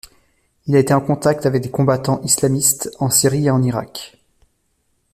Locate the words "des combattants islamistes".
1.61-2.89